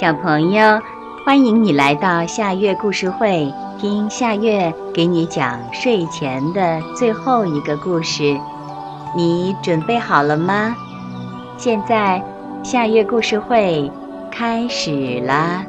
[0.00, 0.80] 小朋友，
[1.26, 8.38] 欢迎你来到夏月故事会，听夏月给你讲睡前的最后一个故事。
[9.16, 10.72] 你准备好了吗？
[11.56, 12.24] 现在，
[12.62, 13.90] 夏月故事会
[14.30, 15.66] 开始了。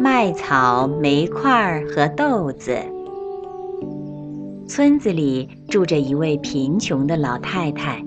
[0.00, 2.78] 麦草、煤块和豆子。
[4.66, 8.02] 村子里住着一位贫穷的老太太，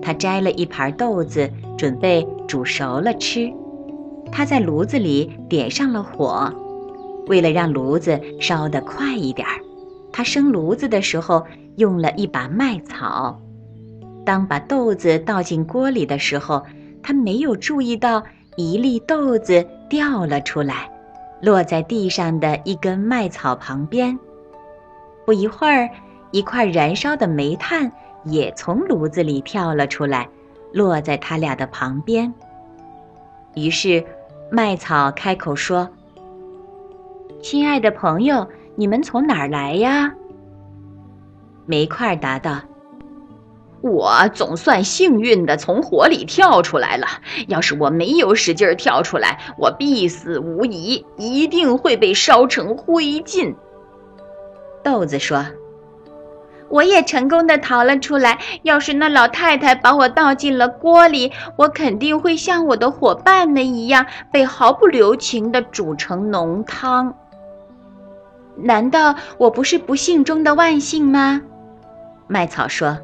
[0.00, 3.52] 她摘了一盘豆子，准备煮熟了吃。
[4.32, 6.52] 他在炉子里点上了火，
[7.26, 9.60] 为了让炉子烧得快一点儿，
[10.12, 13.40] 他生炉子的时候用了一把麦草。
[14.24, 16.62] 当把豆子倒进锅里的时候，
[17.02, 18.22] 他没有注意到
[18.56, 20.90] 一粒豆子掉了出来，
[21.40, 24.18] 落在地上的一根麦草旁边。
[25.24, 25.88] 不一会儿，
[26.32, 27.90] 一块燃烧的煤炭
[28.24, 30.28] 也从炉子里跳了出来，
[30.72, 32.34] 落在他俩的旁边。
[33.54, 34.04] 于是。
[34.50, 35.90] 麦草开口说
[37.42, 40.14] ：“亲爱的朋友，你们从哪儿来呀？”
[41.66, 42.60] 煤块答道
[43.82, 47.06] ：“我总算幸运的从火里跳出来了。
[47.48, 53.54] 要是我没有使劲跳出来，我必死无疑，一定会被烧成灰烬。”
[54.84, 55.44] 豆子说。
[56.68, 58.38] 我也成功的逃了出来。
[58.62, 67.14] 要是那老太太把我倒进了锅里，我肯定会像我的伙伴们一样，被毫不留情的煮成浓汤。
[68.56, 71.42] 难道我不是不幸中的万幸吗？
[72.26, 72.98] 麦草说：“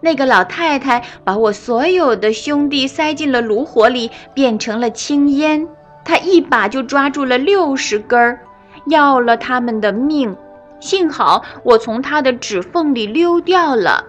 [0.00, 5.66] 那个老太太把我所有的兄弟塞进了炉火里，变成了青烟。
[6.04, 8.40] 她一把就抓住了六十根儿，
[8.86, 10.36] 要了他们的命。”
[10.80, 14.04] 幸好我从他的指缝里溜掉了。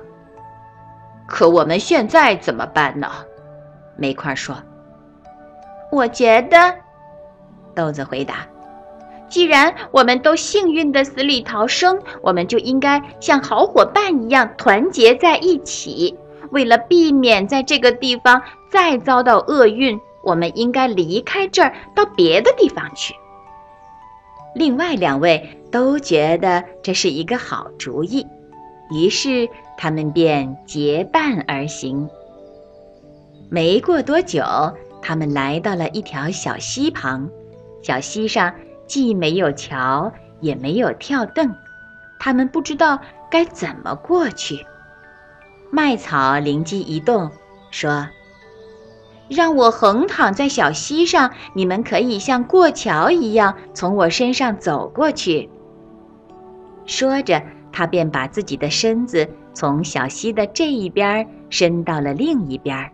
[1.27, 3.07] 可我们现在怎么办呢？
[3.95, 4.55] 煤块说
[5.91, 6.73] ：“我觉得，
[7.75, 8.47] 豆子回答，
[9.27, 16.17] 既然我们都幸运的死里逃生，我们就应该像好伙伴一样团结在一起。
[16.52, 18.41] 为了避免在这个地方
[18.71, 23.13] 再遭到厄运，我们应该离开这儿，到别的地方去。”
[24.59, 28.27] 另外两位都觉得这是一个好主意，
[28.92, 29.47] 于是
[29.77, 32.09] 他们便结伴而行。
[33.49, 34.43] 没过多久，
[35.02, 37.30] 他们来到了一条小溪旁。
[37.81, 38.53] 小溪上
[38.86, 40.11] 既没有桥，
[40.42, 41.55] 也没有跳凳，
[42.20, 42.99] 他们不知道
[43.31, 44.65] 该怎么过去。
[45.71, 47.31] 麦草灵机一动，
[47.71, 48.05] 说。
[49.29, 55.49] 让我横躺在小溪上，你们可以像过桥一样从我身上走过去。
[56.85, 57.41] 说着，
[57.71, 62.91] 他便把自己的身子从小溪的这一边伸到了另一边。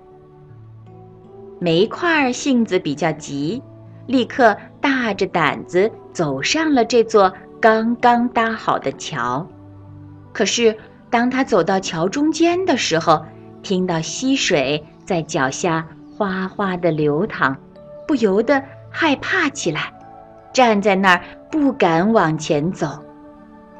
[1.57, 3.63] 煤块性子比较急，
[4.06, 9.47] 立刻大着胆子走上了这座刚刚搭好的桥。
[10.34, 10.78] 可是，
[11.09, 13.23] 当他走到桥中间的时候，
[13.63, 15.88] 听到溪水在脚下。
[16.18, 17.58] 哗哗的流淌，
[18.08, 19.94] 不由得害怕起来，
[20.53, 21.22] 站在那儿
[21.52, 22.88] 不敢往前走，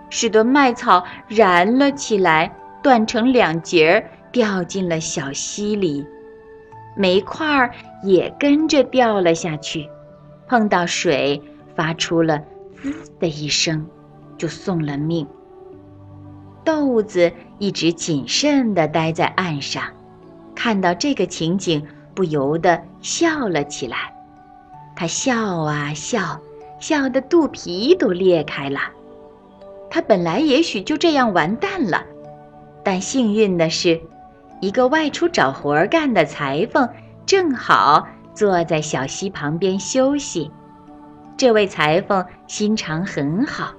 [0.10, 2.54] 使得麦草燃了起来，
[2.84, 4.04] 断成两截儿，
[4.34, 6.06] 掉进了小溪里。
[6.98, 7.72] 煤块儿
[8.04, 9.90] 也跟着掉了下去，
[10.48, 11.42] 碰到水，
[11.76, 12.40] 发出了
[12.76, 13.86] “滋”的一声，
[14.38, 15.26] 就送了命。
[16.64, 19.84] 豆子一直谨慎地待在岸上，
[20.54, 21.86] 看到这个情景。
[22.16, 24.16] 不由得笑了起来，
[24.96, 26.40] 他笑啊笑，
[26.80, 28.80] 笑得肚皮都裂开了。
[29.90, 32.04] 他本来也许就这样完蛋了，
[32.84, 34.02] 但幸运的是，
[34.62, 36.90] 一个外出找活干的裁缝
[37.26, 40.50] 正好坐在小溪旁边休息。
[41.38, 43.74] 这位裁缝心肠很好，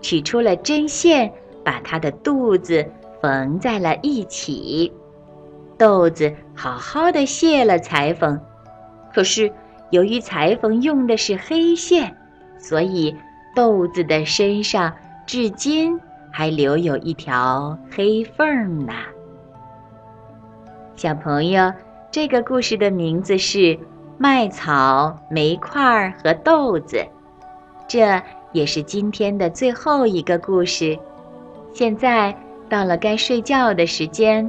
[0.00, 1.30] 取出了针线，
[1.62, 4.92] 把他的肚子缝在了一起。
[5.78, 8.40] 豆子好好的谢了裁缝，
[9.12, 9.52] 可是
[9.90, 12.16] 由于裁缝用的是黑线，
[12.58, 13.16] 所以
[13.54, 14.92] 豆子的身上
[15.26, 15.98] 至今
[16.30, 18.92] 还留有一条黑缝呢。
[20.94, 21.72] 小朋友，
[22.10, 23.58] 这个故事的名字是
[24.18, 26.96] 《麦草、煤块和豆子》，
[27.88, 28.22] 这
[28.52, 30.96] 也是今天的最后一个故事。
[31.72, 32.36] 现在
[32.68, 34.48] 到了该睡觉的时间。